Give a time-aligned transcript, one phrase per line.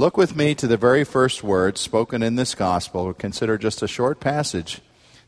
[0.00, 3.12] Look with me to the very first words spoken in this gospel.
[3.12, 4.80] Consider just a short passage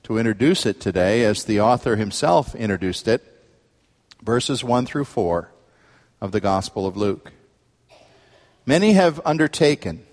[0.02, 3.22] to introduce it today as the author himself introduced it,
[4.22, 5.52] verses 1 through 4
[6.22, 7.32] of the Gospel of Luke.
[8.64, 10.06] Many have undertaken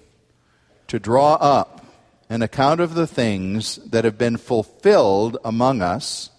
[0.88, 1.86] to draw up
[2.30, 6.32] an account of the things that have been fulfilled among us,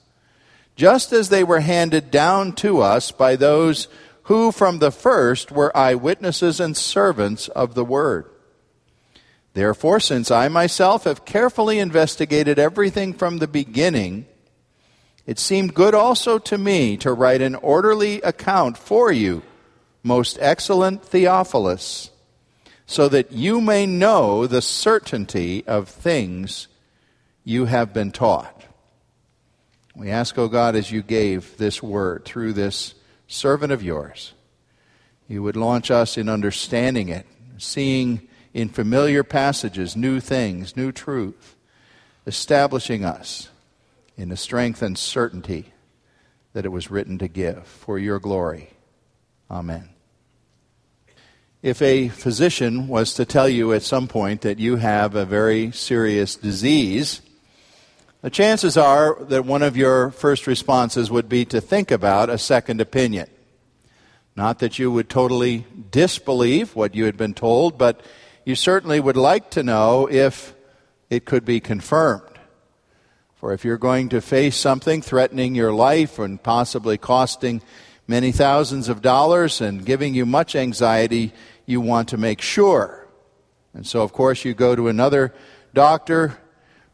[0.77, 3.89] just as they were handed down to us by those
[4.31, 8.25] who from the first were eyewitnesses and servants of the word.
[9.55, 14.27] Therefore, since I myself have carefully investigated everything from the beginning,
[15.27, 19.43] it seemed good also to me to write an orderly account for you,
[20.05, 22.11] most excellent Theophilus,
[22.87, 26.69] so that you may know the certainty of things
[27.43, 28.65] you have been taught.
[29.97, 32.95] We ask, O God, as you gave this word through this
[33.31, 34.33] servant of yours,
[35.29, 37.27] you would launch us in understanding it,
[37.59, 41.55] seeing in familiar passages new things, new truth,
[42.27, 43.49] establishing us
[44.17, 45.73] in the strength and certainty
[46.53, 48.71] that it was written to give for your glory.
[49.49, 49.89] Amen.
[51.63, 55.71] If a physician was to tell you at some point that you have a very
[55.71, 57.21] serious disease,
[58.23, 62.39] the chances are that one of your first responses would be to think about a
[62.39, 63.29] second opinion.
[64.37, 68.01] Not that you would totally disbelieve what you had been told, but
[68.45, 70.55] you certainly would like to know if
[71.09, 72.23] it could be confirmed.
[73.37, 77.63] For if you're going to face something threatening your life and possibly costing
[78.07, 81.33] many thousands of dollars and giving you much anxiety,
[81.65, 83.09] you want to make sure.
[83.73, 85.33] And so, of course, you go to another
[85.73, 86.37] doctor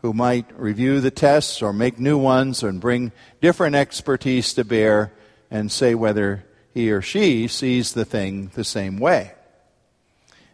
[0.06, 5.12] who might review the tests or make new ones and bring different expertise to bear
[5.50, 9.32] and say whether he or she sees the thing the same way.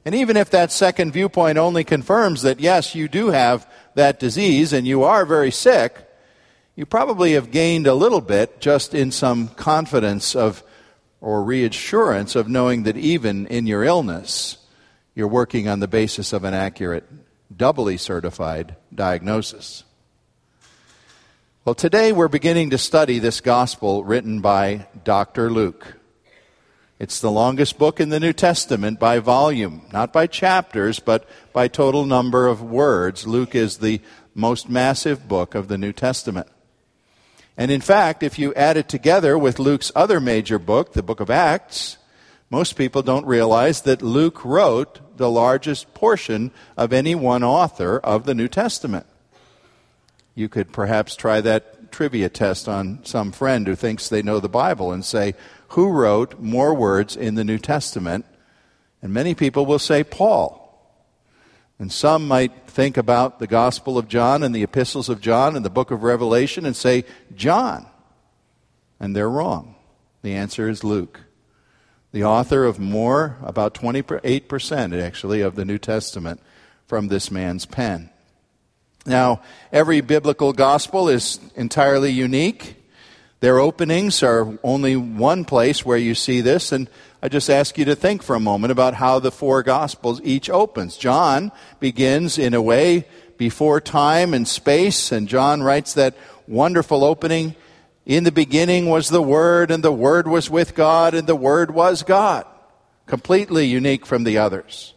[0.07, 4.73] And even if that second viewpoint only confirms that, yes, you do have that disease
[4.73, 5.99] and you are very sick,
[6.75, 10.65] you probably have gained a little bit just in some confidence of
[11.21, 14.57] or reassurance of knowing that even in your illness,
[15.15, 17.05] you're working on the basis of an accurate
[17.57, 19.85] doubly certified diagnosis.
[21.65, 25.51] Well, today we're beginning to study this gospel written by Dr.
[25.51, 25.99] Luke.
[26.99, 31.69] It's the longest book in the New Testament by volume, not by chapters, but by
[31.69, 33.27] total number of words.
[33.27, 34.01] Luke is the
[34.35, 36.49] most massive book of the New Testament.
[37.57, 41.21] And in fact, if you add it together with Luke's other major book, the book
[41.21, 41.99] of Acts,
[42.51, 48.25] most people don't realize that Luke wrote the largest portion of any one author of
[48.25, 49.07] the New Testament.
[50.35, 54.49] You could perhaps try that trivia test on some friend who thinks they know the
[54.49, 55.35] Bible and say,
[55.69, 58.25] Who wrote more words in the New Testament?
[59.03, 60.59] And many people will say, Paul.
[61.79, 65.65] And some might think about the Gospel of John and the epistles of John and
[65.65, 67.87] the book of Revelation and say, John.
[69.01, 69.75] And they're wrong.
[70.23, 71.21] The answer is Luke
[72.13, 76.41] the author of more, about 28% actually, of the New Testament
[76.87, 78.11] from this man's pen.
[79.05, 79.43] Now,
[79.73, 82.77] every biblical gospel is entirely unique.
[83.41, 86.89] Their openings are only one place where you see this, and
[87.21, 90.49] I just ask you to think for a moment about how the four gospels each
[90.49, 90.97] opens.
[90.97, 91.51] John
[91.81, 93.07] begins in a way
[93.39, 96.15] before time and space, and John writes that
[96.47, 97.57] wonderful opening
[98.05, 101.73] in the beginning was the Word, and the Word was with God, and the Word
[101.73, 102.47] was God.
[103.07, 104.95] Completely unique from the others.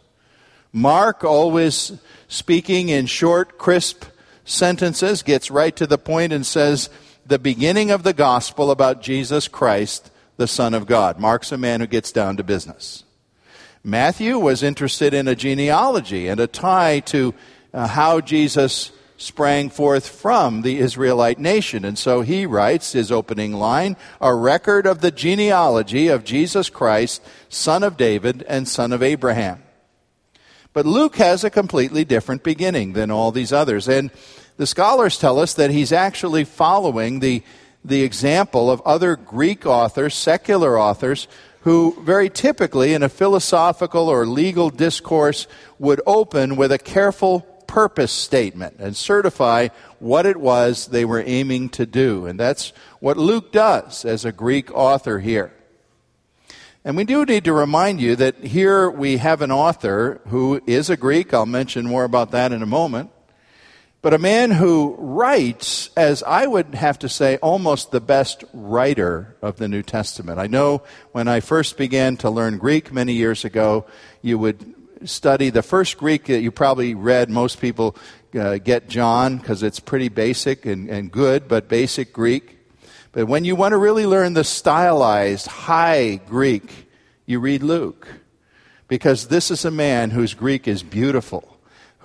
[0.72, 1.92] Mark, always
[2.28, 4.04] speaking in short, crisp
[4.44, 6.90] sentences, gets right to the point and says,
[7.24, 11.18] the beginning of the gospel about Jesus Christ, the Son of God.
[11.18, 13.04] Mark's a man who gets down to business.
[13.82, 17.34] Matthew was interested in a genealogy and a tie to
[17.72, 21.84] uh, how Jesus sprang forth from the Israelite nation.
[21.84, 27.22] And so he writes his opening line a record of the genealogy of Jesus Christ,
[27.48, 29.62] son of David and son of Abraham.
[30.72, 33.88] But Luke has a completely different beginning than all these others.
[33.88, 34.10] And
[34.58, 37.42] the scholars tell us that he's actually following the,
[37.84, 41.28] the example of other Greek authors, secular authors,
[41.60, 45.46] who very typically in a philosophical or legal discourse
[45.78, 49.68] would open with a careful purpose statement and certify
[49.98, 52.26] what it was they were aiming to do.
[52.26, 55.52] And that's what Luke does as a Greek author here.
[56.84, 60.88] And we do need to remind you that here we have an author who is
[60.88, 61.34] a Greek.
[61.34, 63.10] I'll mention more about that in a moment.
[64.02, 69.34] But a man who writes, as I would have to say, almost the best writer
[69.42, 70.38] of the New Testament.
[70.38, 73.84] I know when I first began to learn Greek many years ago,
[74.22, 77.30] you would study the first Greek that you probably read.
[77.30, 77.96] Most people
[78.38, 82.58] uh, get John because it's pretty basic and, and good, but basic Greek.
[83.12, 86.88] But when you want to really learn the stylized, high Greek,
[87.24, 88.06] you read Luke.
[88.88, 91.55] Because this is a man whose Greek is beautiful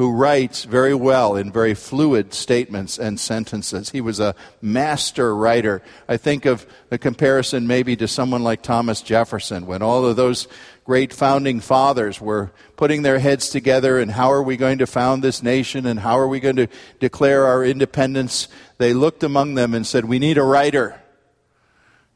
[0.01, 3.92] who writes very well in very fluid statements and sentences.
[3.92, 5.83] He was a master writer.
[6.09, 10.48] I think of the comparison maybe to someone like Thomas Jefferson, when all of those
[10.86, 15.24] great founding fathers were putting their heads together and how are we going to found
[15.24, 16.68] this nation and how are we going to
[17.00, 18.47] declare our independence.
[18.80, 21.00] They looked among them and said, We need a writer.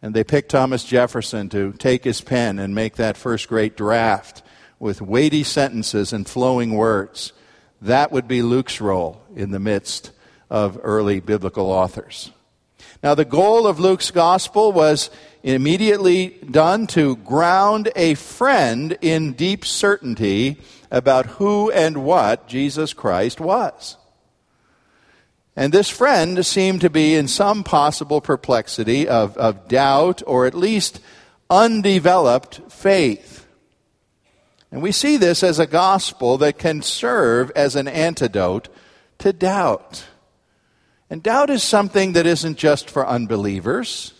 [0.02, 4.42] And they picked Thomas Jefferson to take his pen and make that first great draft
[4.80, 7.32] with weighty sentences and flowing words.
[7.82, 10.12] That would be Luke's role in the midst
[10.50, 12.32] of early biblical authors.
[13.04, 15.10] Now, the goal of Luke's gospel was
[15.44, 20.58] immediately done to ground a friend in deep certainty
[20.90, 23.98] about who and what Jesus Christ was.
[25.56, 30.56] And this friend seemed to be in some possible perplexity of, of doubt or at
[30.56, 31.00] least
[31.50, 33.45] undeveloped faith.
[34.76, 38.68] And we see this as a gospel that can serve as an antidote
[39.20, 40.04] to doubt.
[41.10, 44.14] And doubt is something that isn't just for unbelievers.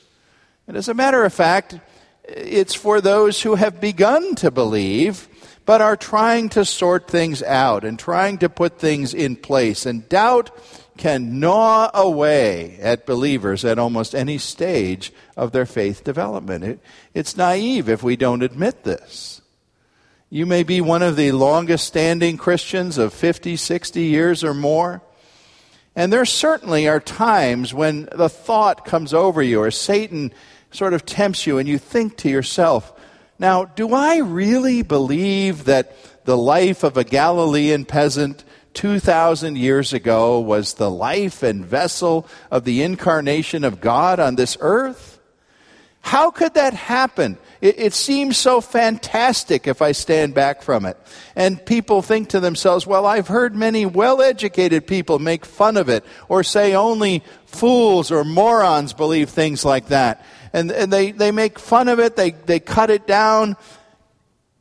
[0.66, 1.78] And as a matter of fact,
[2.24, 5.28] it's for those who have begun to believe,
[5.66, 9.86] but are trying to sort things out and trying to put things in place.
[9.86, 10.52] And doubt
[10.96, 16.64] can gnaw away at believers at almost any stage of their faith development.
[16.64, 16.80] It,
[17.14, 19.35] it's naive if we don't admit this.
[20.30, 25.02] You may be one of the longest standing Christians of 50, 60 years or more.
[25.96, 30.34] And there certainly are times when the thought comes over you or Satan
[30.72, 32.92] sort of tempts you and you think to yourself,
[33.38, 40.40] now, do I really believe that the life of a Galilean peasant 2,000 years ago
[40.40, 45.15] was the life and vessel of the incarnation of God on this earth?
[46.06, 47.40] How could that happen?
[47.62, 51.00] It, it, seems so fantastic if I stand back from it.
[51.36, 55.90] And people think to themselves, well, I've heard many well educated people make fun of
[55.90, 60.24] it or say only fools or morons believe things like that.
[60.54, 63.58] And, and they, they make fun of it, they, they cut it down.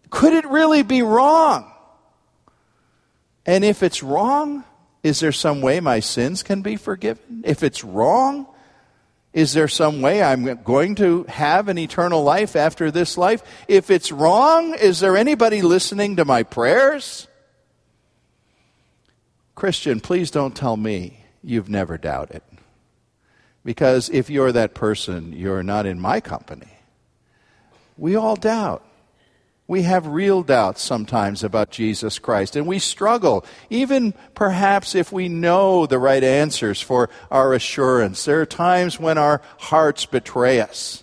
[0.08, 1.70] Could it really be wrong?
[3.44, 4.64] And if it's wrong,
[5.02, 7.43] is there some way my sins can be forgiven?
[7.44, 8.46] If it's wrong,
[9.34, 13.42] is there some way I'm going to have an eternal life after this life?
[13.66, 17.26] If it's wrong, is there anybody listening to my prayers?
[19.56, 22.43] Christian, please don't tell me you've never doubted.
[23.64, 26.70] Because if you're that person, you're not in my company.
[27.98, 28.86] We all doubt.
[29.66, 35.28] We have real doubts sometimes about Jesus Christ, and we struggle, even perhaps if we
[35.28, 38.24] know the right answers for our assurance.
[38.24, 41.02] There are times when our hearts betray us.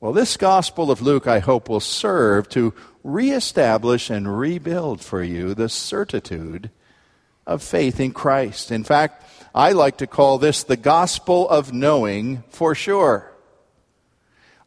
[0.00, 2.74] Well, this Gospel of Luke, I hope, will serve to
[3.04, 6.70] reestablish and rebuild for you the certitude
[7.46, 8.72] of faith in Christ.
[8.72, 9.22] In fact,
[9.54, 13.32] I like to call this the Gospel of knowing for sure.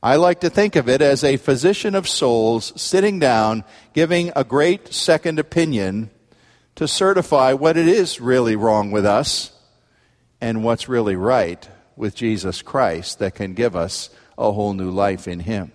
[0.02, 4.46] I like to think of it as a physician of souls sitting down, giving a
[4.46, 6.10] great second opinion
[6.76, 9.52] to certify what it is really wrong with us
[10.40, 15.28] and what's really right with Jesus Christ that can give us a whole new life
[15.28, 15.74] in Him.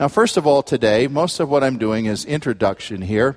[0.00, 3.36] Now, first of all, today, most of what I'm doing is introduction here.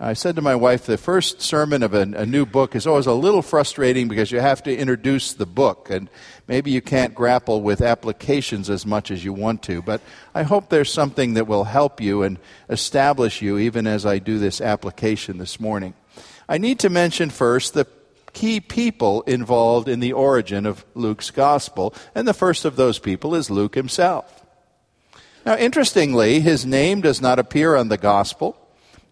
[0.00, 3.06] I said to my wife, the first sermon of a, a, new book is always
[3.06, 6.08] a little frustrating because you have to introduce the book, and
[6.46, 9.82] maybe you can't grapple with applications as much as you want to.
[9.82, 10.00] But
[10.36, 12.38] I hope there's something that will help you and
[12.68, 15.94] establish you even as I do this application this morning.
[16.48, 17.88] I need to mention first the
[18.32, 23.34] key people involved in the origin of Luke's gospel, and the first of those people
[23.34, 24.44] is Luke himself.
[25.44, 28.56] Now, interestingly, his name does not appear on the gospel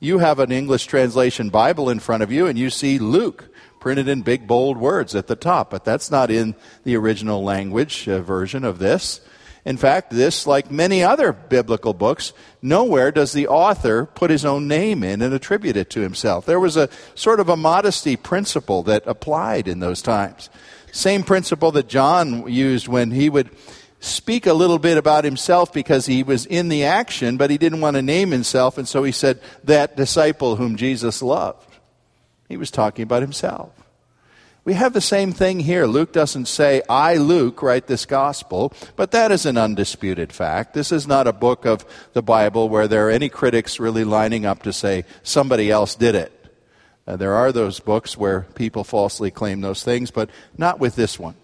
[0.00, 3.48] you have an English translation Bible in front of you and you see Luke
[3.80, 8.08] printed in big, bold words at the top, but that's not in the original language
[8.08, 9.20] uh, version of this.
[9.64, 14.68] In fact, this, like many other biblical books, nowhere does the author put his own
[14.68, 16.46] name in and attribute it to himself.
[16.46, 20.50] There was a sort of a modesty principle that applied in those times.
[20.92, 23.50] Same principle that John used when he would
[24.00, 27.80] speak a little bit about himself because he was in the action, but he didn't
[27.80, 31.68] want to name himself, and so he said, That disciple whom Jesus loved.
[32.48, 33.72] He was talking about himself.
[34.66, 35.86] We have the same thing here.
[35.86, 40.74] Luke doesn't say, I, Luke, write this gospel, but that is an undisputed fact.
[40.74, 41.84] This is not a book of
[42.14, 46.16] the Bible where there are any critics really lining up to say somebody else did
[46.16, 46.32] it.
[47.06, 51.16] Uh, there are those books where people falsely claim those things, but not with this
[51.16, 51.36] one.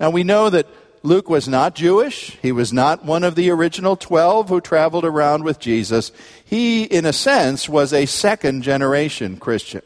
[0.00, 0.66] Now we know that
[1.02, 2.38] Luke was not Jewish.
[2.42, 6.12] He was not one of the original 12 who traveled around with Jesus.
[6.44, 9.82] He, in a sense, was a second generation Christian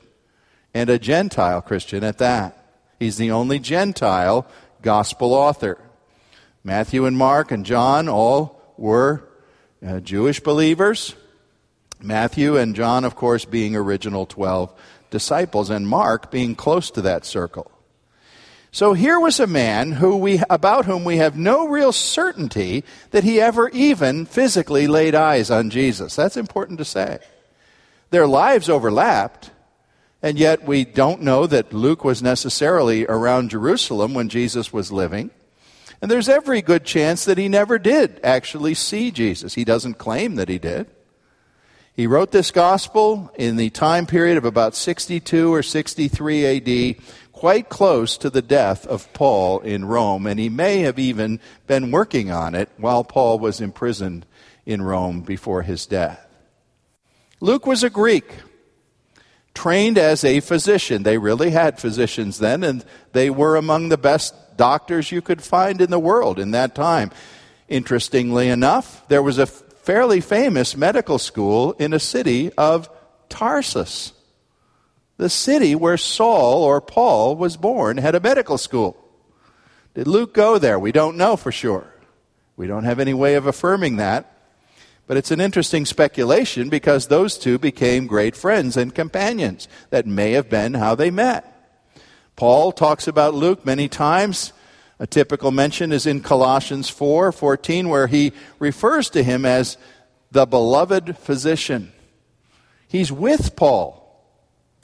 [0.75, 2.62] and a Gentile Christian at that.
[2.99, 4.46] He's the only Gentile
[4.82, 5.78] gospel author.
[6.62, 9.26] Matthew and Mark and John all were
[9.87, 11.14] uh, Jewish believers.
[12.02, 14.73] Matthew and John, of course, being original 12
[15.11, 17.70] disciples, and Mark being close to that circle.
[18.76, 23.25] So here was a man who we, about whom we have no real certainty that
[23.25, 26.14] he ever even physically laid eyes on Jesus.
[26.14, 27.21] That's important to say.
[28.11, 29.50] Their lives overlapped,
[30.21, 35.30] and yet we don't know that Luke was necessarily around Jerusalem when Jesus was living.
[36.02, 39.54] And there's every good chance that he never did actually see Jesus.
[39.54, 40.87] He doesn't claim that he did.
[41.97, 47.02] He wrote this gospel in the time period of about 62 or 63 AD,
[47.37, 51.90] quite close to the death of Paul in Rome, and he may have even been
[51.90, 54.25] working on it while Paul was imprisoned
[54.64, 56.26] in Rome before his death.
[57.40, 58.25] Luke was a Greek
[59.52, 61.02] trained as a physician.
[61.02, 65.83] They really had physicians then, and they were among the best doctors you could find
[65.83, 67.11] in the world in that time.
[67.69, 72.88] Interestingly enough, there was a fairly famous medical school in a city of
[73.28, 74.14] Tarsus.
[75.16, 78.96] The city where Saul or Paul was born had a medical school.
[79.94, 80.78] Did Luke go there?
[80.78, 81.87] We don't know for sure.
[82.56, 84.32] We don't have any way of affirming that.
[85.06, 89.68] But it's an interesting speculation because those two became great friends and companions.
[89.90, 91.52] That may have been how they met.
[92.35, 94.52] Paul talks about Luke many times.
[94.99, 99.78] A typical mention is in Colossians 4 14, where he refers to him as
[100.32, 101.92] the beloved physician.
[102.88, 103.95] He's with Paul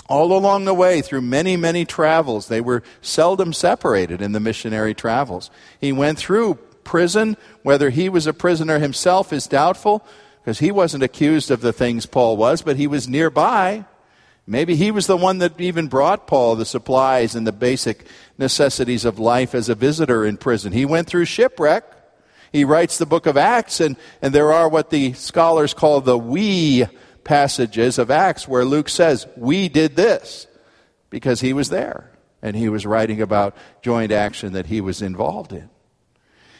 [0.09, 2.49] all along the way through many, many travels.
[2.49, 5.51] They were seldom separated in the missionary travels.
[5.81, 7.37] He went through prison.
[7.63, 10.05] Whether he was a prisoner himself is doubtful
[10.41, 13.85] because he wasn't accused of the things Paul was, but he was nearby.
[14.47, 18.07] Maybe he was the one that even brought Paul the supplies and the basic
[18.39, 20.73] necessities of life as a visitor in prison.
[20.73, 21.85] He went through shipwreck.
[22.53, 26.19] He writes the book of Acts, and, and there are what the scholars call the
[26.19, 26.87] we
[27.25, 30.47] passages of Acts where Luke says, We did this,
[31.11, 32.11] because he was there.
[32.43, 35.71] And he was writing about joint action that he was involved in.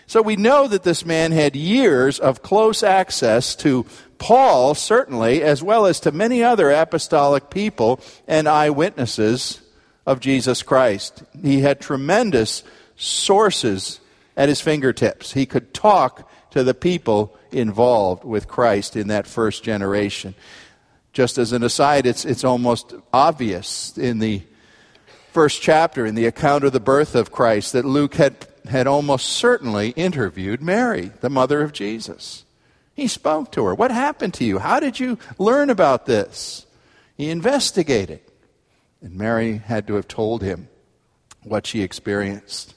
[0.07, 3.87] So we know that this man had years of close access to
[4.19, 9.63] Paul, certainly, as well as to many other apostolic people and eyewitnesses
[10.07, 11.23] of Jesus Christ.
[11.41, 12.63] He had tremendous
[12.97, 14.01] sources
[14.37, 15.33] at his fingertips.
[15.33, 20.35] He could talk to the people involved with Christ in that first generation.
[21.13, 24.43] Just as an aside, it's, it's almost obvious in the
[25.33, 29.27] first chapter, in the account of the birth of Christ, that Luke had had almost
[29.27, 32.45] certainly interviewed Mary, the mother of Jesus.
[32.95, 33.75] He spoke to her.
[33.75, 34.59] What happened to you?
[34.59, 36.67] How did you learn about this?
[37.17, 38.21] He investigated.
[39.01, 40.69] And Mary had to have told him
[41.43, 42.75] what she experienced.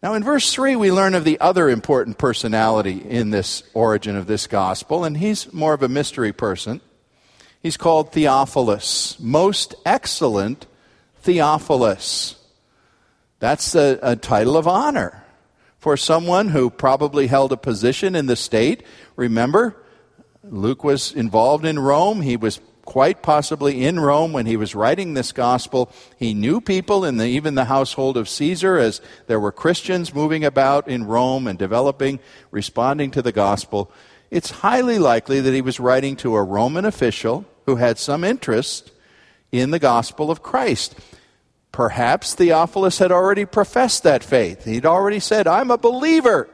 [0.00, 4.28] Now, in verse 3, we learn of the other important personality in this origin of
[4.28, 6.80] this gospel, and he's more of a mystery person.
[7.60, 10.66] He's called Theophilus, most excellent
[11.22, 12.36] Theophilus.
[13.40, 15.24] That's a, a title of honor
[15.80, 18.84] for someone who probably held a position in the state.
[19.16, 19.76] Remember,
[20.44, 22.20] Luke was involved in Rome.
[22.20, 25.92] He was quite possibly in Rome when he was writing this gospel.
[26.16, 30.42] He knew people in the, even the household of Caesar as there were Christians moving
[30.42, 32.18] about in Rome and developing,
[32.50, 33.92] responding to the gospel.
[34.30, 38.90] It's highly likely that he was writing to a Roman official who had some interest
[39.52, 40.98] in the gospel of Christ.
[41.72, 44.64] Perhaps Theophilus had already professed that faith.
[44.64, 46.48] He'd already said, I'm a believer.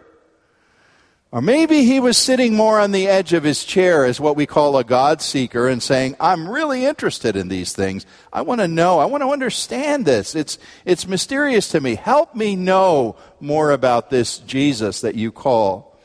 [1.35, 4.47] Or maybe he was sitting more on the edge of his chair as what we
[4.47, 8.07] call a God seeker and saying, I'm really interested in these things.
[8.33, 9.01] I want to know.
[9.01, 10.37] I want to understand this.
[10.37, 11.97] It's, it's mysterious to me.
[11.97, 15.99] Help me know more about this Jesus that you call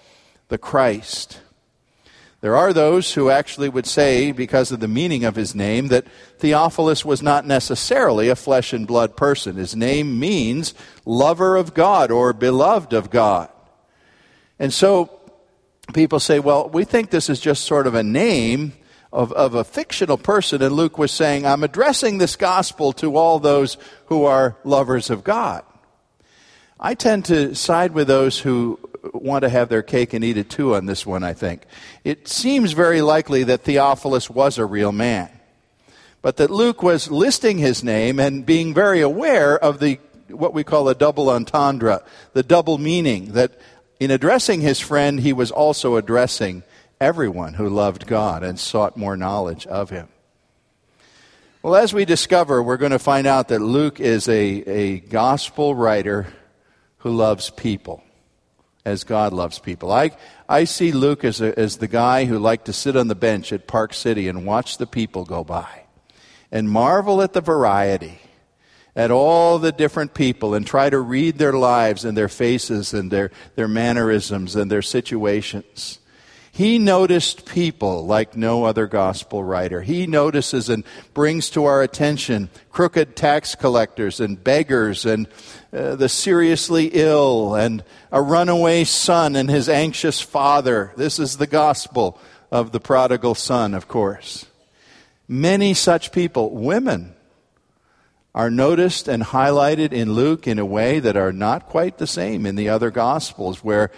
[0.47, 1.39] the Christ.
[2.41, 6.07] There are those who actually would say, because of the meaning of his name, that
[6.39, 9.57] Theophilus was not necessarily a flesh and blood person.
[9.57, 10.73] His name means
[11.05, 13.49] lover of God or beloved of God.
[14.59, 15.18] And so
[15.93, 18.73] people say, well, we think this is just sort of a name
[19.11, 20.61] of, of a fictional person.
[20.61, 23.77] And Luke was saying, I'm addressing this gospel to all those
[24.07, 25.63] who are lovers of God.
[26.79, 28.79] I tend to side with those who
[29.13, 31.63] want to have their cake and eat it too on this one, I think.
[32.03, 35.29] It seems very likely that Theophilus was a real man,
[36.21, 40.63] but that Luke was listing his name and being very aware of the what we
[40.63, 42.03] call a double entendre,
[42.33, 43.59] the double meaning that
[43.99, 46.63] in addressing his friend, he was also addressing
[46.99, 50.07] everyone who loved God and sought more knowledge of him.
[51.61, 55.75] Well, as we discover, we're going to find out that Luke is a, a gospel
[55.75, 56.27] writer
[56.99, 58.01] who loves people
[58.85, 59.91] as God loves people.
[59.91, 60.11] I,
[60.47, 63.51] I see Luke as, a, as the guy who liked to sit on the bench
[63.51, 65.83] at Park City and watch the people go by
[66.51, 68.19] and marvel at the variety
[68.95, 73.11] at all the different people and try to read their lives and their faces and
[73.11, 75.99] their, their mannerisms and their situations.
[76.51, 79.81] He noticed people like no other gospel writer.
[79.81, 85.27] He notices and brings to our attention crooked tax collectors and beggars and
[85.71, 87.81] uh, the seriously ill and
[88.11, 90.91] a runaway son and his anxious father.
[90.97, 92.19] This is the gospel
[92.51, 94.45] of the prodigal son, of course.
[95.29, 97.13] Many such people, women,
[98.33, 102.45] are noticed and highlighted in Luke in a way that are not quite the same
[102.45, 103.91] in the other Gospels, where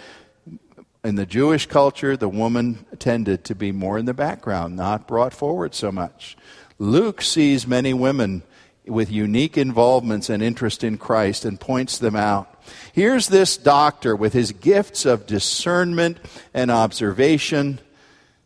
[1.04, 5.34] in the Jewish culture, the woman tended to be more in the background, not brought
[5.34, 6.36] forward so much.
[6.78, 8.42] Luke sees many women
[8.86, 12.62] with unique involvements and interest in Christ and points them out.
[12.92, 16.18] Here's this doctor with his gifts of discernment
[16.54, 17.80] and observation,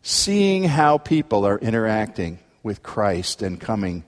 [0.02, 4.04] seeing how people are interacting with Christ and coming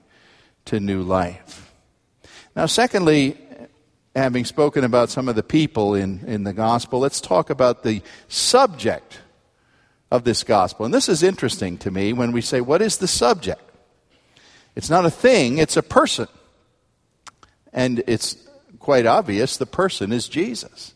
[0.65, 1.68] to new life.
[2.55, 3.37] Now, secondly,
[4.15, 8.01] having spoken about some of the people in, in the gospel, let's talk about the
[8.27, 9.19] subject
[10.11, 10.85] of this gospel.
[10.85, 13.61] And this is interesting to me when we say, what is the subject?
[14.75, 16.27] It's not a thing, it's a person.
[17.71, 18.35] And it's
[18.79, 20.93] quite obvious the person is Jesus.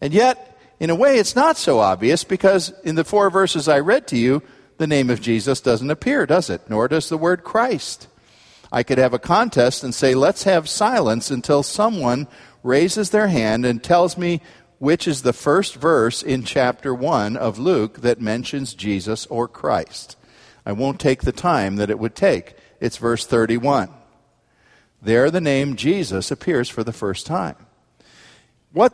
[0.00, 3.80] And yet, in a way, it's not so obvious because in the four verses I
[3.80, 4.42] read to you,
[4.78, 6.62] the name of Jesus doesn't appear, does it?
[6.70, 8.08] Nor does the word Christ.
[8.72, 12.28] I could have a contest and say, let's have silence until someone
[12.62, 14.40] raises their hand and tells me
[14.78, 20.16] which is the first verse in chapter 1 of Luke that mentions Jesus or Christ.
[20.64, 22.54] I won't take the time that it would take.
[22.80, 23.90] It's verse 31.
[25.02, 27.56] There, the name Jesus appears for the first time.
[28.72, 28.92] What,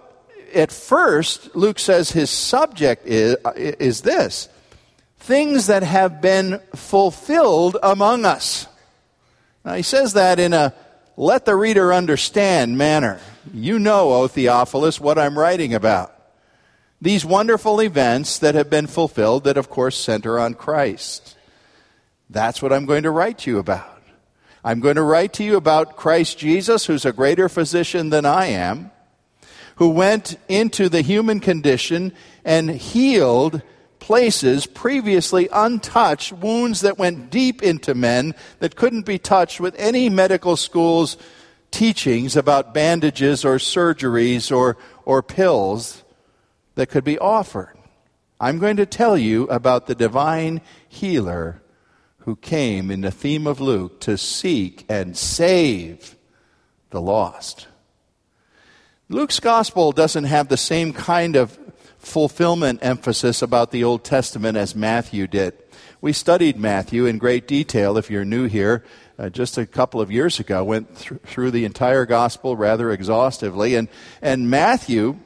[0.54, 4.48] at first, Luke says his subject is, is this
[5.18, 8.66] things that have been fulfilled among us.
[9.66, 10.72] Now, he says that in a
[11.16, 13.18] let the reader understand manner.
[13.52, 16.12] You know, O Theophilus, what I'm writing about.
[17.02, 21.36] These wonderful events that have been fulfilled, that of course center on Christ.
[22.30, 24.02] That's what I'm going to write to you about.
[24.62, 28.46] I'm going to write to you about Christ Jesus, who's a greater physician than I
[28.46, 28.92] am,
[29.76, 32.12] who went into the human condition
[32.44, 33.62] and healed
[34.06, 40.08] places previously untouched, wounds that went deep into men that couldn't be touched with any
[40.08, 41.16] medical school's
[41.72, 46.04] teachings about bandages or surgeries or, or pills
[46.76, 47.76] that could be offered.
[48.38, 51.60] I'm going to tell you about the divine healer
[52.18, 56.14] who came in the theme of Luke to seek and save
[56.90, 57.66] the lost.
[59.08, 61.58] Luke's gospel doesn't have the same kind of
[62.06, 65.54] fulfillment emphasis about the Old Testament as Matthew did.
[66.00, 68.84] We studied Matthew in great detail, if you're new here,
[69.18, 73.74] uh, just a couple of years ago, went th- through the entire gospel rather exhaustively.
[73.74, 73.88] And,
[74.22, 75.18] and Matthew,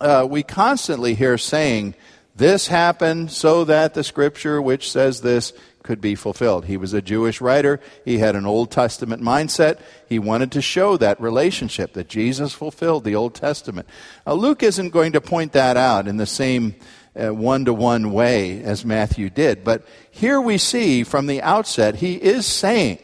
[0.00, 1.94] uh, we constantly hear saying,
[2.34, 5.52] This happened so that the scripture which says this
[5.86, 6.66] could be fulfilled.
[6.66, 7.80] He was a Jewish writer.
[8.04, 9.78] He had an Old Testament mindset.
[10.08, 13.88] He wanted to show that relationship that Jesus fulfilled the Old Testament.
[14.26, 16.74] Now, Luke isn't going to point that out in the same
[17.14, 22.16] one to one way as Matthew did, but here we see from the outset he
[22.16, 22.98] is saying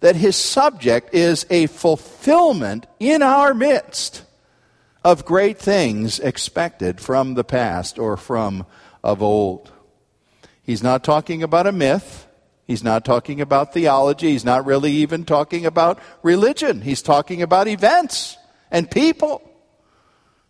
[0.00, 4.24] that his subject is a fulfillment in our midst
[5.02, 8.66] of great things expected from the past or from
[9.02, 9.72] of old.
[10.62, 12.26] He's not talking about a myth.
[12.66, 14.30] He's not talking about theology.
[14.30, 16.82] He's not really even talking about religion.
[16.82, 18.36] He's talking about events
[18.70, 19.42] and people.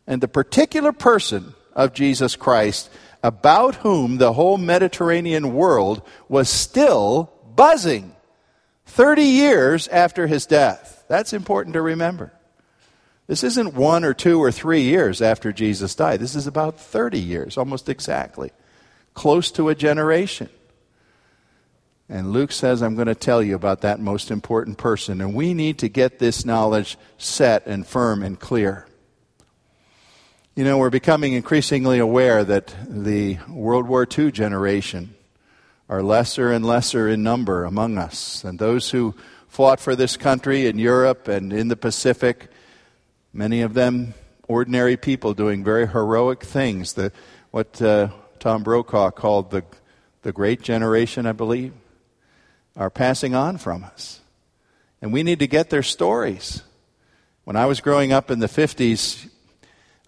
[0.07, 2.91] And the particular person of Jesus Christ
[3.23, 8.15] about whom the whole Mediterranean world was still buzzing
[8.87, 11.05] 30 years after his death.
[11.09, 12.33] That's important to remember.
[13.27, 16.19] This isn't one or two or three years after Jesus died.
[16.19, 18.51] This is about 30 years, almost exactly,
[19.15, 20.49] close to a generation.
[22.09, 25.21] And Luke says, I'm going to tell you about that most important person.
[25.21, 28.87] And we need to get this knowledge set and firm and clear.
[30.57, 35.15] You know, we're becoming increasingly aware that the World War II generation
[35.89, 38.43] are lesser and lesser in number among us.
[38.43, 39.15] And those who
[39.47, 42.51] fought for this country in Europe and in the Pacific
[43.33, 44.15] Many of them
[44.49, 46.95] ordinary people doing very heroic things.
[46.95, 47.13] The,
[47.53, 48.09] what uh,
[48.41, 49.65] Tom Brokaw called the,
[50.23, 51.73] the great generation, I believe,
[52.77, 54.21] are passing on from us.
[55.01, 56.63] And we need to get their stories.
[57.45, 59.29] When I was growing up in the 50s,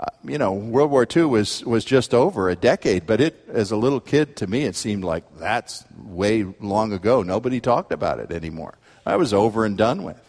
[0.00, 3.70] uh, you know, World War II was, was just over a decade, but it, as
[3.70, 7.22] a little kid, to me, it seemed like that's way long ago.
[7.22, 8.76] Nobody talked about it anymore.
[9.06, 10.20] I was over and done with.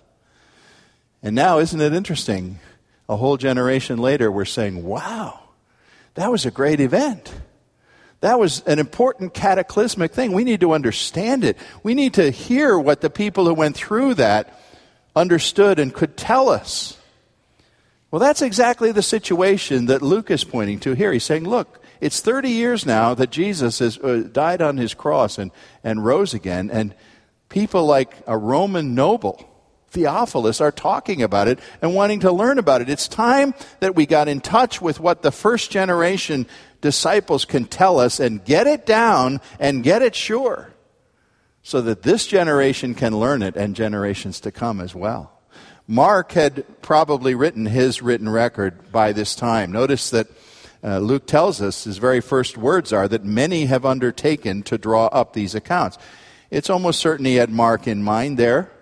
[1.22, 2.60] And now, isn't it interesting?
[3.10, 5.40] a whole generation later, we're saying, wow,
[6.16, 7.34] that was a great event.
[8.24, 10.32] That was an important cataclysmic thing.
[10.32, 11.58] We need to understand it.
[11.84, 14.62] We need to hear what the people who went through that
[15.14, 16.98] understood and could tell us.
[18.12, 21.12] Well, that's exactly the situation that Luke is pointing to here.
[21.12, 25.38] He's saying, look, it's 30 years now that Jesus has uh, died on his cross
[25.38, 25.52] and,
[25.84, 26.96] and rose again, and
[27.50, 29.53] people like a Roman noble
[29.94, 32.90] Theophilus are talking about it and wanting to learn about it.
[32.90, 36.48] It's time that we got in touch with what the first generation
[36.82, 40.74] disciples can tell us and get it down and get it sure
[41.62, 45.32] so that this generation can learn it and generations to come as well.
[45.88, 49.72] Mark had probably written his written record by this time.
[49.72, 50.28] Notice that
[50.84, 55.06] uh, Luke tells us his very first words are that many have undertaken to draw
[55.08, 55.98] up these accounts.
[56.52, 58.73] It's almost certain he had Mark in mind there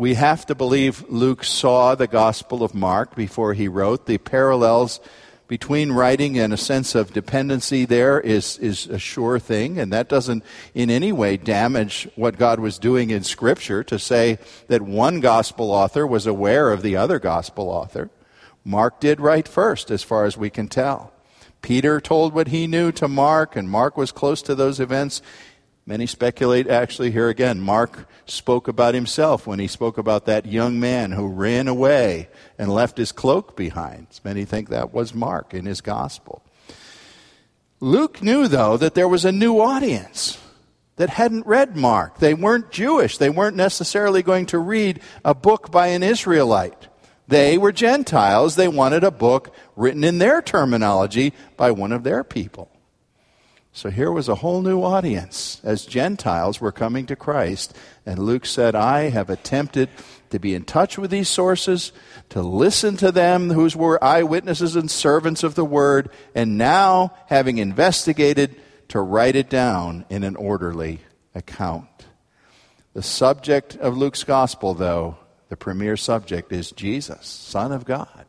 [0.00, 4.06] we have to believe Luke saw the Gospel of Mark before he wrote.
[4.06, 4.98] The parallels
[5.46, 10.08] between writing and a sense of dependency there is, is a sure thing, and that
[10.08, 15.20] doesn't in any way damage what God was doing in Scripture to say that one
[15.20, 18.08] Gospel author was aware of the other Gospel author.
[18.64, 21.12] Mark did write first, as far as we can tell.
[21.60, 25.20] Peter told what he knew to Mark, and Mark was close to those events.
[25.90, 30.78] Many speculate, actually, here again, Mark spoke about himself when he spoke about that young
[30.78, 34.06] man who ran away and left his cloak behind.
[34.22, 36.44] Many think that was Mark in his gospel.
[37.80, 40.38] Luke knew, though, that there was a new audience
[40.94, 42.18] that hadn't read Mark.
[42.18, 43.18] They weren't Jewish.
[43.18, 46.86] They weren't necessarily going to read a book by an Israelite.
[47.26, 48.54] They were Gentiles.
[48.54, 52.69] They wanted a book written in their terminology by one of their people.
[53.72, 57.76] So here was a whole new audience as Gentiles were coming to Christ.
[58.04, 59.88] And Luke said, I have attempted
[60.30, 61.92] to be in touch with these sources,
[62.30, 67.58] to listen to them who were eyewitnesses and servants of the word, and now, having
[67.58, 68.56] investigated,
[68.88, 71.00] to write it down in an orderly
[71.34, 71.86] account.
[72.92, 75.16] The subject of Luke's gospel, though,
[75.48, 78.26] the premier subject, is Jesus, Son of God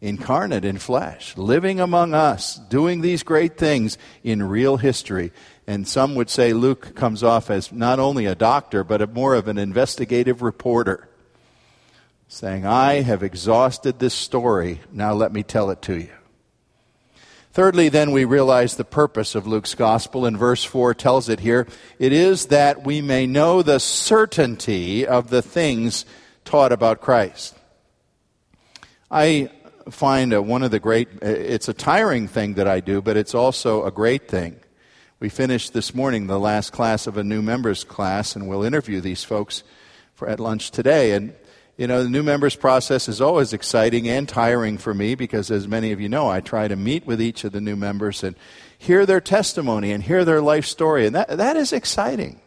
[0.00, 5.32] incarnate in flesh, living among us, doing these great things in real history.
[5.66, 9.34] And some would say Luke comes off as not only a doctor, but a more
[9.34, 11.08] of an investigative reporter,
[12.28, 16.10] saying, I have exhausted this story, now let me tell it to you.
[17.52, 21.66] Thirdly, then, we realize the purpose of Luke's gospel, and verse 4 tells it here.
[21.98, 26.04] It is that we may know the certainty of the things
[26.44, 27.56] taught about Christ.
[29.10, 29.50] I
[29.90, 33.34] find one of the great, uh, it's a tiring thing that I do, but it's
[33.34, 34.60] also a great thing.
[35.20, 39.00] We finished this morning the last class of a new members class, and we'll interview
[39.00, 39.64] these folks
[40.14, 41.12] for, at lunch today.
[41.12, 41.34] And,
[41.76, 45.66] you know, the new members process is always exciting and tiring for me because, as
[45.66, 48.36] many of you know, I try to meet with each of the new members and
[48.78, 51.06] hear their testimony and hear their life story.
[51.06, 52.40] And that, that is exciting.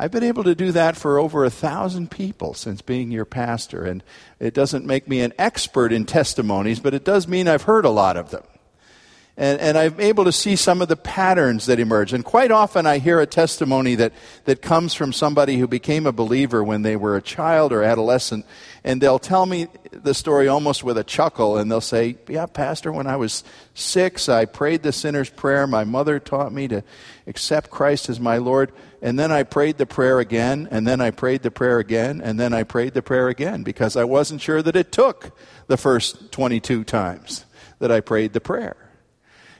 [0.00, 3.84] I've been able to do that for over a thousand people since being your pastor.
[3.84, 4.02] And
[4.38, 7.90] it doesn't make me an expert in testimonies, but it does mean I've heard a
[7.90, 8.42] lot of them.
[9.36, 12.14] And, and, I'm able to see some of the patterns that emerge.
[12.14, 14.12] And quite often I hear a testimony that,
[14.44, 18.44] that comes from somebody who became a believer when they were a child or adolescent,
[18.84, 22.90] and they'll tell me the story almost with a chuckle, and they'll say, Yeah, Pastor,
[22.92, 25.66] when I was six, I prayed the sinner's prayer.
[25.66, 26.82] My mother taught me to
[27.26, 31.10] accept Christ as my Lord, and then I prayed the prayer again, and then I
[31.10, 34.62] prayed the prayer again, and then I prayed the prayer again because I wasn't sure
[34.62, 35.36] that it took
[35.68, 37.44] the first 22 times
[37.78, 38.76] that I prayed the prayer.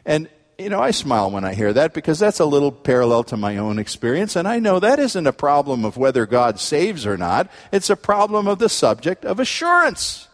[0.05, 3.37] And, you know, I smile when I hear that because that's a little parallel to
[3.37, 4.37] my own experience.
[4.37, 7.97] And I know that isn't a problem of whether God saves or not, it's a
[7.97, 10.29] problem of the subject of assurance.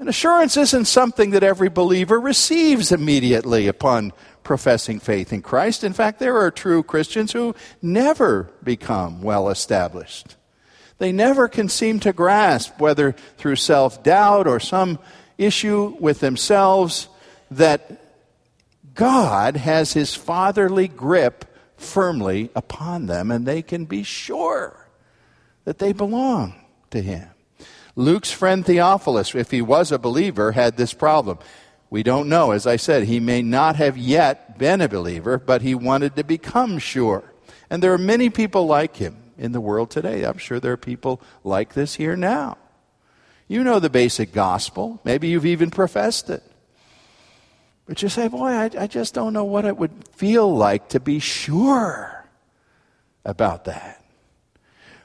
[0.00, 5.84] And assurance isn't something that every believer receives immediately upon professing faith in Christ.
[5.84, 10.36] In fact, there are true Christians who never become well established.
[10.96, 14.98] They never can seem to grasp, whether through self doubt or some
[15.36, 17.08] issue with themselves,
[17.50, 18.00] that
[18.94, 21.44] God has his fatherly grip
[21.76, 24.88] firmly upon them, and they can be sure
[25.64, 26.54] that they belong
[26.90, 27.28] to him.
[28.00, 31.38] Luke's friend Theophilus, if he was a believer, had this problem.
[31.90, 32.52] We don't know.
[32.52, 36.24] As I said, he may not have yet been a believer, but he wanted to
[36.24, 37.24] become sure.
[37.68, 40.24] And there are many people like him in the world today.
[40.24, 42.56] I'm sure there are people like this here now.
[43.48, 44.98] You know the basic gospel.
[45.04, 46.42] Maybe you've even professed it.
[47.84, 51.00] But you say, boy, I, I just don't know what it would feel like to
[51.00, 52.24] be sure
[53.26, 53.99] about that.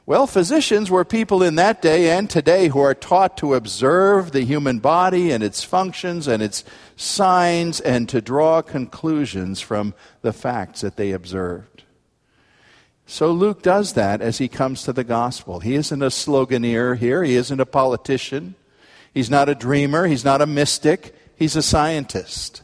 [0.08, 4.44] Well, physicians were people in that day and today who are taught to observe the
[4.44, 6.63] human body and its functions and its
[6.96, 11.84] signs and to draw conclusions from the facts that they observed.
[13.08, 15.60] So Luke does that as he comes to the gospel.
[15.60, 18.54] He isn't a sloganeer here, he isn't a politician,
[19.12, 22.62] he's not a dreamer, he's not a mystic, he's a scientist.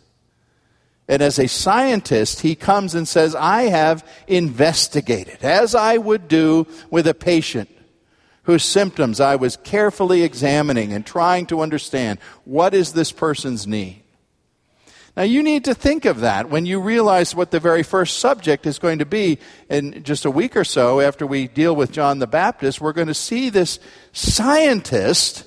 [1.11, 6.67] And as a scientist, he comes and says, I have investigated, as I would do
[6.89, 7.69] with a patient
[8.43, 14.03] whose symptoms I was carefully examining and trying to understand what is this person's need.
[15.17, 18.65] Now, you need to think of that when you realize what the very first subject
[18.65, 19.37] is going to be.
[19.69, 23.07] In just a week or so after we deal with John the Baptist, we're going
[23.09, 23.79] to see this
[24.13, 25.43] scientist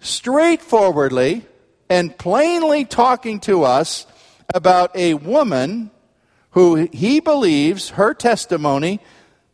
[0.00, 1.46] straightforwardly
[1.88, 4.08] and plainly talking to us
[4.54, 5.90] about a woman
[6.52, 9.00] who he believes her testimony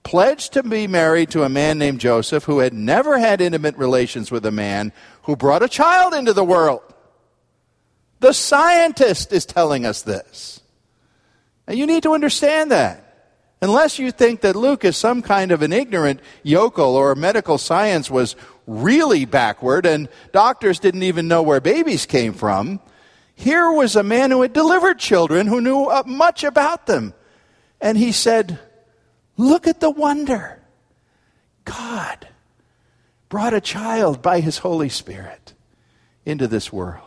[0.02, 4.30] pledged to be married to a man named Joseph who had never had intimate relations
[4.30, 6.82] with a man who brought a child into the world.
[8.20, 10.60] The scientist is telling us this.
[11.66, 13.06] And you need to understand that.
[13.62, 18.10] Unless you think that Luke is some kind of an ignorant yokel or medical science
[18.10, 18.36] was
[18.66, 22.80] really backward and doctors didn't even know where babies came from,
[23.40, 27.14] here was a man who had delivered children who knew uh, much about them.
[27.81, 28.59] And he said,
[29.38, 30.61] Look at the wonder.
[31.64, 32.29] God
[33.31, 35.55] brought a child by his Holy Spirit
[36.26, 37.07] into this world.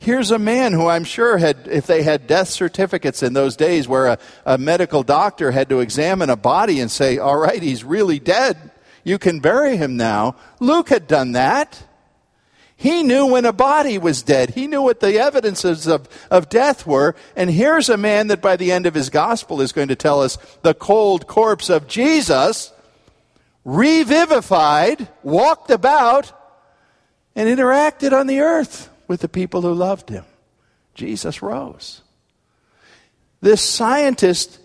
[0.00, 3.86] Here's a man who I'm sure had, if they had death certificates in those days
[3.86, 7.84] where a, a medical doctor had to examine a body and say, All right, he's
[7.84, 8.72] really dead.
[9.04, 10.34] You can bury him now.
[10.58, 11.80] Luke had done that.
[12.80, 14.50] He knew when a body was dead.
[14.50, 17.16] He knew what the evidences of, of death were.
[17.34, 20.22] And here's a man that by the end of his gospel is going to tell
[20.22, 22.72] us the cold corpse of Jesus
[23.64, 26.32] revivified, walked about,
[27.34, 30.24] and interacted on the earth with the people who loved him.
[30.94, 32.02] Jesus rose.
[33.40, 34.60] This scientist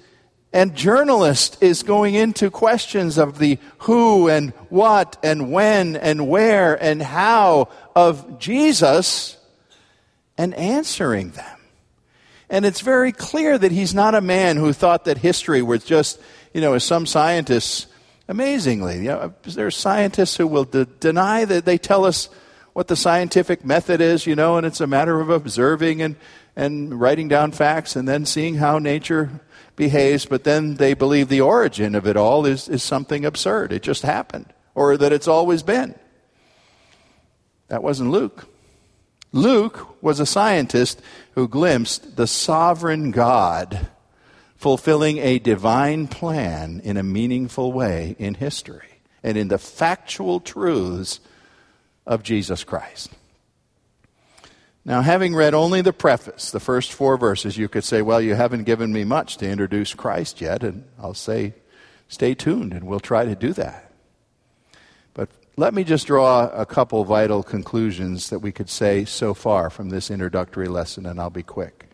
[0.54, 6.82] and journalist is going into questions of the who and what and when and where
[6.82, 9.38] and how of Jesus
[10.38, 11.60] and answering them.
[12.52, 16.20] And it's very clear that he's not a man who thought that history was just,
[16.54, 17.88] you know, as some scientists,
[18.28, 22.30] amazingly, you know, there are scientists who will de- deny that they tell us
[22.74, 26.16] what the scientific method is, you know, and it's a matter of observing and,
[26.56, 29.42] and writing down facts and then seeing how nature
[29.76, 33.72] behaves, but then they believe the origin of it all is, is something absurd.
[33.72, 35.96] It just happened, or that it's always been.
[37.68, 38.48] That wasn't Luke.
[39.32, 43.88] Luke was a scientist who glimpsed the sovereign God
[44.56, 51.20] fulfilling a divine plan in a meaningful way in history and in the factual truths
[52.06, 53.10] of Jesus Christ.
[54.86, 58.36] Now, having read only the preface, the first four verses, you could say, well, you
[58.36, 60.62] haven't given me much to introduce Christ yet.
[60.62, 61.54] And I'll say,
[62.10, 63.92] stay tuned and we'll try to do that.
[65.14, 69.70] But let me just draw a couple vital conclusions that we could say so far
[69.70, 71.88] from this introductory lesson, and I'll be quick.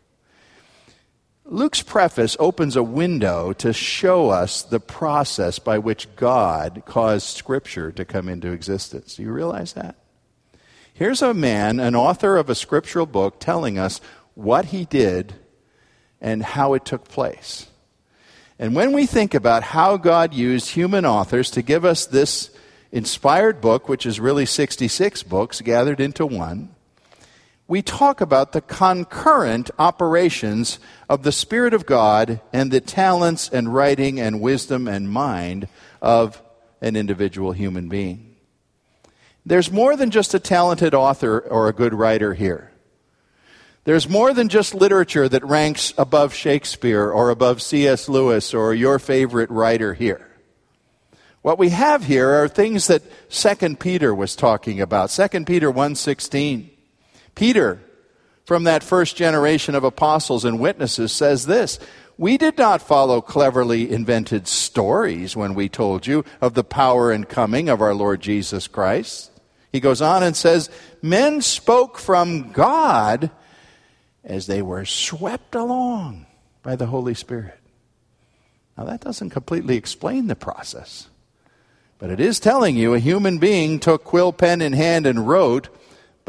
[1.45, 7.91] Luke's preface opens a window to show us the process by which God caused Scripture
[7.91, 9.15] to come into existence.
[9.15, 9.95] Do you realize that?
[10.99, 14.01] Here's a man, an author of a scriptural book, telling us
[14.35, 15.33] what he did
[16.19, 17.67] and how it took place.
[18.59, 22.49] And when we think about how God used human authors to give us this
[22.91, 26.75] inspired book, which is really 66 books gathered into one,
[27.65, 33.73] we talk about the concurrent operations of the Spirit of God and the talents and
[33.73, 35.69] writing and wisdom and mind
[36.01, 36.43] of
[36.81, 38.28] an individual human being.
[39.49, 42.71] There's more than just a talented author or a good writer here.
[43.83, 48.07] There's more than just literature that ranks above Shakespeare or above C.S.
[48.07, 50.29] Lewis or your favorite writer here.
[51.41, 55.09] What we have here are things that 2 Peter was talking about.
[55.09, 56.69] 2 Peter 1:16.
[57.33, 57.81] Peter,
[58.45, 61.79] from that first generation of apostles and witnesses, says this
[62.19, 67.27] We did not follow cleverly invented stories when we told you of the power and
[67.27, 69.31] coming of our Lord Jesus Christ.
[69.71, 70.69] He goes on and says,
[71.01, 73.31] Men spoke from God
[74.23, 76.25] as they were swept along
[76.63, 77.59] by the Holy Spirit.
[78.77, 81.09] Now, that doesn't completely explain the process,
[81.97, 85.69] but it is telling you a human being took quill pen in hand and wrote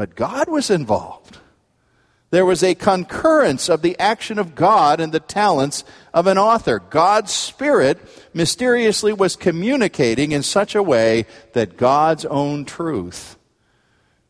[0.00, 1.36] but God was involved.
[2.30, 5.82] There was a concurrence of the action of God and the talents
[6.14, 6.78] of an author.
[6.78, 7.98] God's Spirit
[8.32, 13.36] mysteriously was communicating in such a way that God's own truth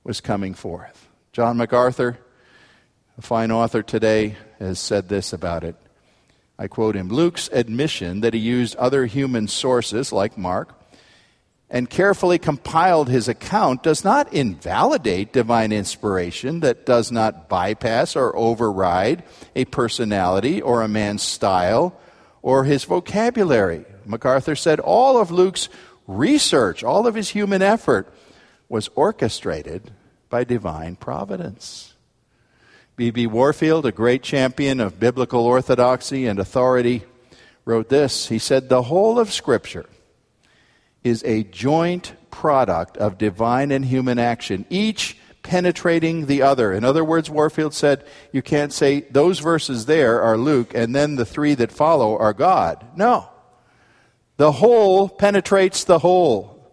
[0.03, 1.09] was coming forth.
[1.33, 2.19] John MacArthur,
[3.19, 5.77] a fine author today, has said this about it.
[6.59, 10.80] I quote him Luke's admission that he used other human sources, like Mark,
[11.71, 18.37] and carefully compiled his account does not invalidate divine inspiration, that does not bypass or
[18.37, 19.23] override
[19.55, 21.97] a personality or a man's style
[22.43, 23.85] or his vocabulary.
[24.05, 25.69] MacArthur said all of Luke's
[26.09, 28.13] research, all of his human effort,
[28.69, 29.93] was orchestrated
[30.29, 31.95] by divine providence.
[32.97, 33.29] B.B.
[33.29, 37.05] Warfield, a great champion of biblical orthodoxy and authority,
[37.65, 38.29] wrote this.
[38.29, 39.87] He said, The whole of Scripture
[41.03, 46.73] is a joint product of divine and human action, each penetrating the other.
[46.73, 51.17] In other words, Warfield said, you can't say those verses there are Luke and then
[51.17, 52.85] the three that follow are God.
[52.97, 53.29] No.
[54.37, 56.73] The whole penetrates the whole.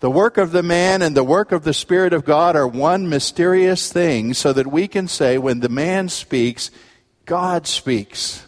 [0.00, 3.08] The work of the man and the work of the Spirit of God are one
[3.08, 6.70] mysterious thing so that we can say when the man speaks,
[7.24, 8.45] God speaks.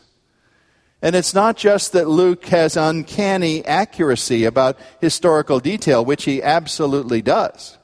[1.00, 7.22] And it's not just that Luke has uncanny accuracy about historical detail, which he absolutely
[7.22, 7.78] does.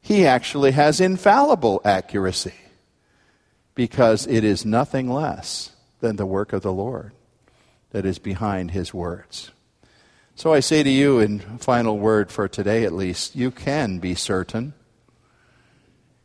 [0.00, 2.54] He actually has infallible accuracy
[3.74, 5.70] because it is nothing less
[6.00, 7.12] than the work of the Lord
[7.90, 9.52] that is behind his words.
[10.34, 14.14] So I say to you, in final word for today at least, you can be
[14.14, 14.72] certain.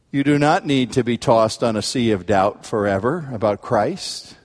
[0.10, 4.38] You do not need to be tossed on a sea of doubt forever about Christ.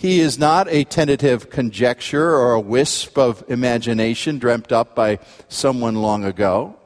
[0.00, 5.96] He is not a tentative conjecture or a wisp of imagination dreamt up by someone
[5.96, 6.76] long ago.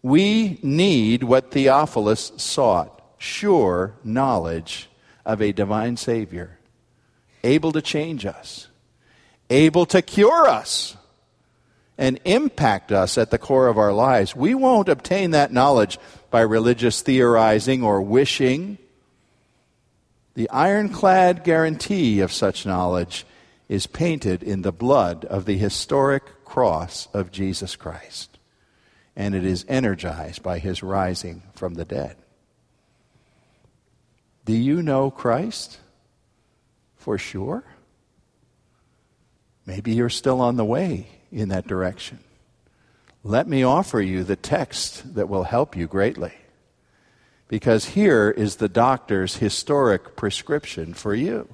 [0.00, 4.88] We need what Theophilus sought sure knowledge
[5.26, 6.58] of a divine Savior,
[7.44, 8.68] able to change us,
[9.50, 10.96] able to cure us,
[11.98, 14.34] and impact us at the core of our lives.
[14.34, 15.98] We won't obtain that knowledge
[16.30, 18.78] by religious theorizing or wishing
[20.36, 23.26] the ironclad guarantee of such knowledge
[23.70, 28.38] is painted in the blood of the historic cross of Jesus Christ,
[29.16, 32.16] and it is energized by his rising from the dead.
[34.44, 35.78] Do you know Christ
[36.96, 37.64] for sure?
[39.64, 42.18] Maybe you're still on the way in that direction.
[43.24, 46.34] Let me offer you the text that will help you greatly
[47.48, 51.48] because here is the doctor's historic prescription for you.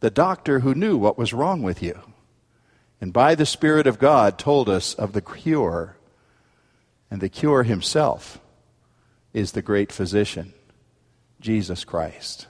[0.00, 1.98] The doctor who knew what was wrong with you,
[3.00, 5.96] and by the Spirit of God told us of the cure,
[7.10, 8.38] and the cure himself
[9.32, 10.52] is the great physician,
[11.40, 12.46] Jesus Christ,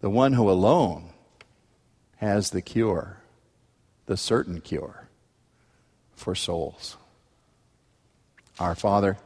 [0.00, 1.10] the one who alone
[2.16, 3.18] has the cure,
[4.06, 5.08] the certain cure
[6.14, 6.96] for souls.
[8.58, 9.18] Our Father,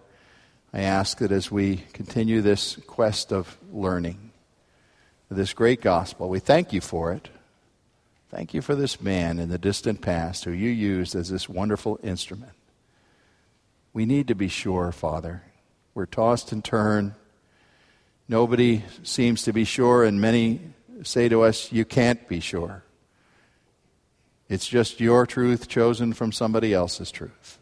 [0.73, 4.31] I ask that as we continue this quest of learning,
[5.31, 7.29] this great gospel, we thank you for it.
[8.31, 11.99] Thank you for this man in the distant past who you used as this wonderful
[12.03, 12.53] instrument.
[13.93, 15.43] We need to be sure, Father.
[15.95, 17.15] We're tossed and turned.
[18.29, 20.61] Nobody seems to be sure, and many
[21.03, 22.83] say to us, You can't be sure.
[24.49, 27.59] It's just your truth chosen from somebody else's truth.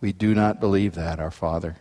[0.00, 1.76] We do not believe that, our Father.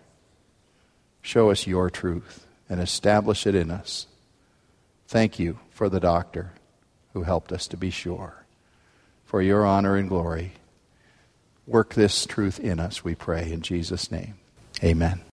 [1.22, 4.08] Show us your truth and establish it in us.
[5.08, 6.54] Thank you for the doctor
[7.14, 8.46] who helped us to be sure.
[9.26, 10.54] For your honor and glory,
[11.66, 14.36] work this truth in us, we pray, in Jesus' name.
[14.84, 15.29] Amen.